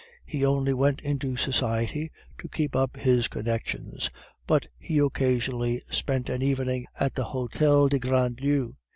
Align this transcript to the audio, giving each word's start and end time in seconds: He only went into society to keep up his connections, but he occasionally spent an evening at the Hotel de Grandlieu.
He 0.25 0.43
only 0.43 0.73
went 0.73 0.99
into 1.01 1.37
society 1.37 2.11
to 2.39 2.49
keep 2.49 2.75
up 2.75 2.97
his 2.97 3.27
connections, 3.27 4.09
but 4.47 4.65
he 4.79 4.97
occasionally 4.97 5.83
spent 5.91 6.27
an 6.27 6.41
evening 6.41 6.87
at 6.99 7.13
the 7.13 7.25
Hotel 7.25 7.87
de 7.87 7.99
Grandlieu. 7.99 8.73